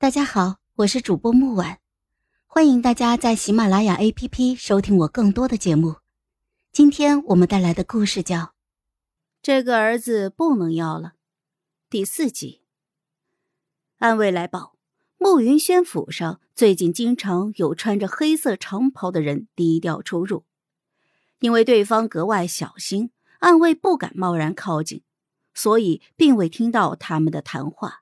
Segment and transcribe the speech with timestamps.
[0.00, 1.76] 大家好，我是主播木婉，
[2.46, 5.96] 欢迎大家在喜马拉雅 APP 收听我更多的节目。
[6.72, 8.38] 今天我们带来的故事叫
[9.42, 11.08] 《这个儿子不能要了》
[11.90, 12.62] 第四集。
[13.98, 14.74] 安慰来报，
[15.18, 20.46] 慕云轩府上最近经常有穿着黑色长袍的人低调出入，
[21.40, 23.10] 因为对方格外小心，
[23.40, 25.02] 暗卫不敢贸然靠近，
[25.52, 27.99] 所以并未听到他们的谈话。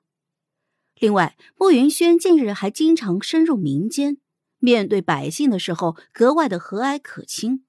[0.99, 4.17] 另外，慕云轩近日还经常深入民间，
[4.57, 7.63] 面对百姓的时候格外的和蔼可亲。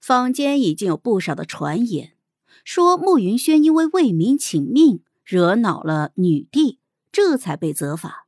[0.00, 2.16] 坊间已经有不少的传言，
[2.64, 6.80] 说慕云轩因为为民请命，惹恼了女帝，
[7.12, 8.26] 这才被责罚。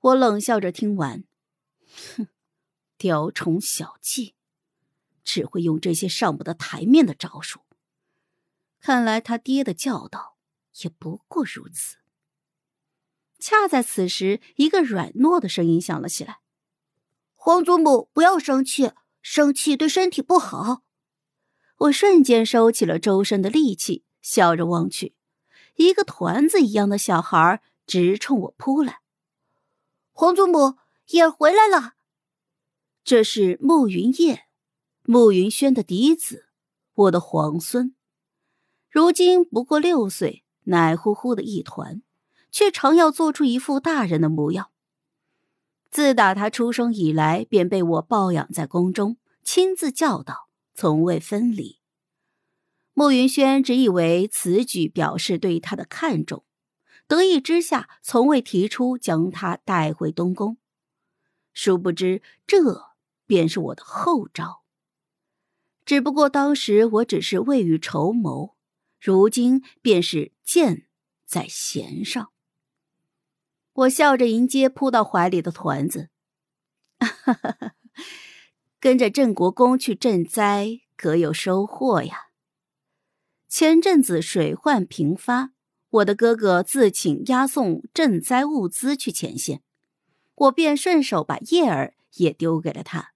[0.00, 1.24] 我冷笑着听完，
[2.16, 2.28] 哼，
[2.96, 4.34] 雕虫小技，
[5.22, 7.60] 只会用这些上不得台面的招数。
[8.80, 10.36] 看来他爹的教导
[10.82, 11.98] 也不过如此。
[13.42, 16.38] 恰在此时，一个软糯的声音响了起来
[17.34, 20.84] ：“皇祖母，不要生气，生气对身体不好。”
[21.78, 25.16] 我瞬间收起了周身的力气，笑着望去，
[25.74, 29.00] 一个团子一样的小孩直冲我扑来。
[30.12, 30.76] 皇祖母，
[31.08, 31.94] 叶儿回来了。
[33.02, 34.44] 这是慕云烨，
[35.02, 36.46] 慕云轩的嫡子，
[36.94, 37.96] 我的皇孙，
[38.88, 42.02] 如今不过六岁，奶乎乎的一团。
[42.52, 44.70] 却常要做出一副大人的模样。
[45.90, 51.80] 自打他出生以来，便被我抱养在宫中，亲自教导，从未分离。
[52.94, 56.44] 慕云轩只以为此举表示对他的看重，
[57.06, 60.58] 得意之下，从未提出将他带回东宫。
[61.52, 62.58] 殊不知，这
[63.26, 64.62] 便是我的后招。
[65.84, 68.56] 只不过当时我只是未雨绸缪，
[68.98, 70.86] 如今便是箭
[71.26, 72.31] 在弦上。
[73.74, 76.10] 我笑着迎接扑到怀里的团子，
[78.78, 82.26] 跟着镇国公去赈灾，可有收获呀？
[83.48, 85.52] 前阵子水患频发，
[85.88, 89.62] 我的哥哥自请押送赈灾物资去前线，
[90.34, 93.12] 我便顺手把叶儿也丢给了他。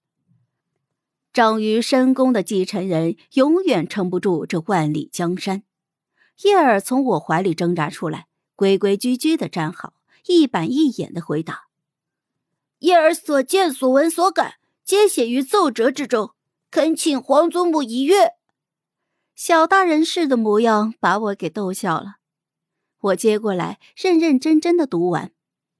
[1.34, 5.64] 长于深宫的继承人，永远撑不住这万里江山。
[6.44, 9.92] 叶儿从我怀里挣扎出来，规规矩矩的站好。
[10.26, 11.68] 一板一眼的回答
[12.80, 14.54] ：“叶儿所见所闻所感，
[14.84, 16.32] 皆写于奏折之中，
[16.70, 18.32] 恳请皇祖母一阅。”
[19.34, 22.16] 小大人似的模样把我给逗笑了。
[22.98, 25.32] 我接过来，认认真真的读完，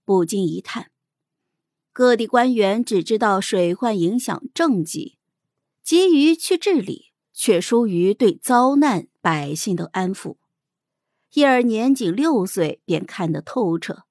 [0.04, 0.90] 不禁一叹：
[1.92, 5.18] 各地官员只知道水患影响政绩，
[5.82, 10.36] 急于去治理，却疏于对遭难百姓的安抚。
[11.32, 14.05] 叶儿年仅六岁，便看得透彻。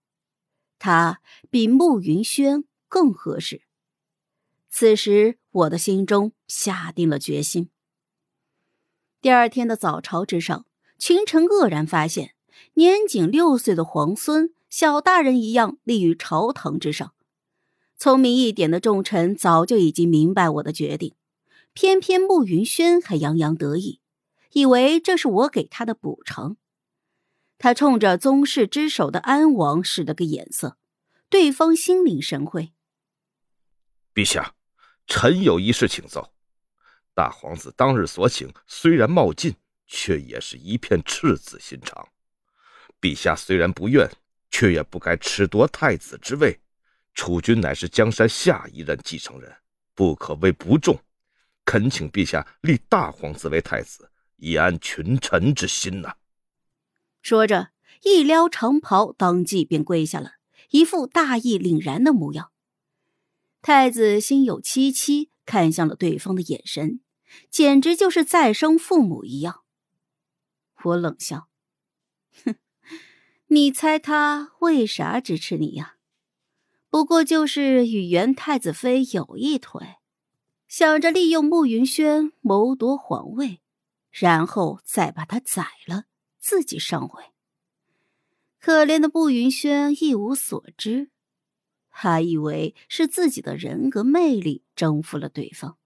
[0.80, 3.62] 他比慕云轩更合适。
[4.70, 7.70] 此时，我的心中下定了决心。
[9.22, 10.66] 第二天的早朝之上，
[11.00, 12.36] 群臣愕然发现，
[12.74, 17.14] 年仅六岁的皇孙，小大人一样立于朝堂之上。
[17.98, 21.16] 聪明一点的重臣早就已经明白我的决定，
[21.74, 24.02] 偏偏慕云轩还洋洋得意，
[24.52, 26.58] 以为这是我给他的补偿。
[27.58, 30.78] 他冲着宗室之首的安王使了个眼色，
[31.30, 32.74] 对方心领神会。
[34.14, 34.54] 陛下，
[35.08, 36.34] 臣有一事请奏。
[37.14, 39.56] 大皇子当日所请虽然冒进，
[39.88, 42.08] 却也是一片赤子心肠。
[43.00, 44.10] 陛下虽然不愿，
[44.52, 46.60] 却也不该褫夺太子之位。
[47.14, 49.54] 储君乃是江山下一任继承人，
[49.94, 51.00] 不可谓不重。
[51.64, 56.14] 恳请陛下立大皇子为太子，以安群臣之心呐。
[57.26, 57.70] 说着，
[58.04, 60.34] 一撩长袍，当即便跪下了，
[60.70, 62.52] 一副大义凛然的模样。
[63.64, 67.00] 太子心有戚戚，看向了对方的眼神，
[67.50, 69.62] 简直就是再生父母一样。
[70.84, 71.48] 我冷笑
[72.46, 72.58] ：“哼，
[73.48, 75.96] 你猜他为啥支持你呀？
[76.92, 79.96] 不过就是与原太子妃有一腿，
[80.68, 83.62] 想着利用慕云轩谋夺皇位，
[84.12, 86.04] 然后再把他宰了。”
[86.46, 87.32] 自己上位，
[88.60, 91.10] 可怜的步云轩一无所知，
[91.90, 95.80] 还以为是自己的人格魅力征服了对方，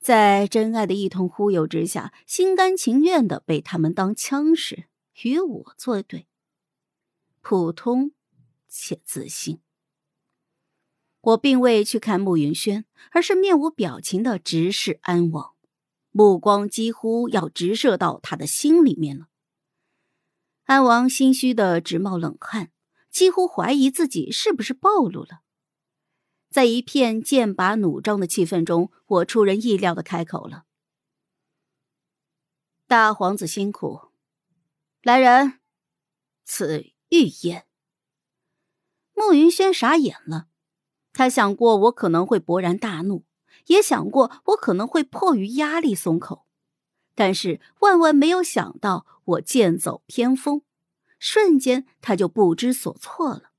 [0.00, 4.88] 在真爱的一通忽悠之下，心甘情愿的被他们当枪使，
[5.24, 6.26] 与我作对。
[7.42, 8.12] 普通
[8.66, 9.60] 且自信，
[11.20, 15.55] 我并未去看慕云轩，而是面无表情的直视安王。
[16.16, 19.26] 目光几乎要直射到他的心里面了。
[20.64, 22.72] 安王心虚的直冒冷汗，
[23.10, 25.42] 几乎怀疑自己是不是暴露了。
[26.48, 30.64] 在一片剑拔弩张的气氛中，我出人意料的开口了
[32.88, 34.00] ：“大皇子辛苦，
[35.02, 35.60] 来人，
[36.46, 37.66] 此玉烟。”
[39.12, 40.48] 慕云轩傻眼了，
[41.12, 43.25] 他想过我可能会勃然大怒，
[43.66, 46.46] 也想过我可能会迫于压力松口，
[47.14, 50.62] 但是万万没有想到我剑走偏锋，
[51.18, 53.50] 瞬间他就不知所措了。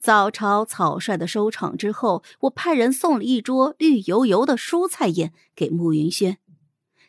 [0.00, 6.38] 早朝草率的收场之后，我派人送了一桌绿油油的蔬菜宴给慕云轩，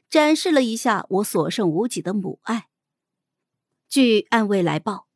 [0.10, 2.68] 展示了一下我所剩无几的母爱。
[3.88, 5.08] 据暗卫来报，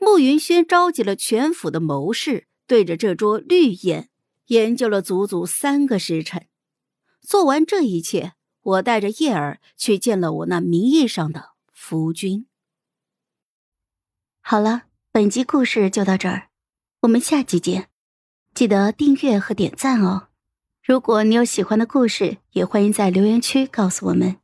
[0.00, 4.10] 慕云轩召集了全府的谋士，对着这桌绿宴
[4.48, 6.46] 研究了足足三个时辰。
[7.20, 12.46] 做完这一切，我带着叶儿去见了我那名义上的夫君。
[14.40, 16.48] 好了，本集故事就到这儿。
[17.00, 17.88] 我们下集见，
[18.54, 20.28] 记得订阅和点赞哦！
[20.82, 24.38] 如果你有喜欢的故事，也欢迎在留言区告诉我们。